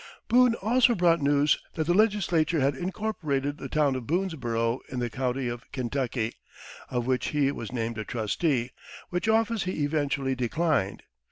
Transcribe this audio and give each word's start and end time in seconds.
"]Boone 0.29 0.55
also 0.63 0.95
brought 0.95 1.21
news 1.21 1.59
that 1.75 1.85
the 1.85 1.93
legislature 1.93 2.59
had 2.59 2.73
incorporated 2.75 3.59
"the 3.59 3.69
town 3.69 3.95
of 3.95 4.07
Boonesborough 4.07 4.79
in 4.89 4.97
the 4.97 5.11
County 5.11 5.47
of 5.47 5.71
Kentuckey," 5.71 6.33
of 6.89 7.05
which 7.05 7.27
he 7.27 7.51
was 7.51 7.71
named 7.71 7.99
a 7.99 8.03
trustee, 8.03 8.71
which 9.11 9.29
office 9.29 9.65
he 9.65 9.83
eventually 9.83 10.33
declined. 10.33 11.03